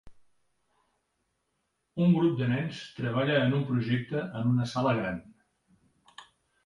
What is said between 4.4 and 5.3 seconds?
en una sala gran.